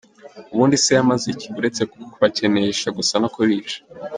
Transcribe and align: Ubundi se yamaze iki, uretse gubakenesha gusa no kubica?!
Ubundi 0.53 0.75
se 0.83 0.91
yamaze 0.97 1.25
iki, 1.33 1.47
uretse 1.59 1.81
gubakenesha 1.91 2.87
gusa 2.97 3.13
no 3.21 3.27
kubica?! 3.33 3.77